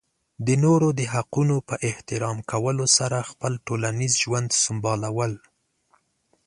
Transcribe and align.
د 0.45 0.47
نورو 0.63 0.87
د 0.99 1.01
حقونو 1.13 1.55
په 1.67 1.75
احترام 1.89 2.37
کولو 2.51 2.85
سره 2.97 3.27
خپل 3.29 3.53
ټولنیز 3.67 4.13
ژوند 4.23 4.49
سمبالول. 4.63 5.33